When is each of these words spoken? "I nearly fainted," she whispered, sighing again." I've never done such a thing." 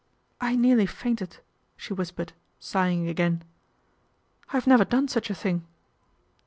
"I 0.51 0.55
nearly 0.55 0.87
fainted," 0.87 1.41
she 1.77 1.93
whispered, 1.93 2.33
sighing 2.59 3.07
again." 3.07 3.43
I've 4.51 4.65
never 4.65 4.83
done 4.83 5.07
such 5.07 5.29
a 5.29 5.35
thing." 5.35 5.67